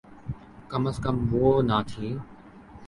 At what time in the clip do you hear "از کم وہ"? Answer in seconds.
0.89-1.47